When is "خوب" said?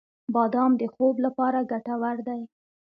0.93-1.15